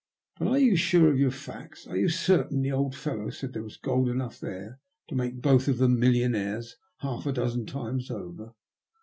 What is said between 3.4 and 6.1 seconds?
there was gold enough there to make both of them